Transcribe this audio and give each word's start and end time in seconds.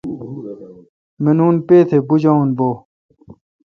منون 1.23 1.55
پے 1.67 1.77
تھہ 1.87 1.97
بُجاوون 2.07 2.49
بو° 2.57 2.69